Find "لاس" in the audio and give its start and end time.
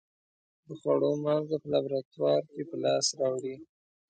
2.83-3.05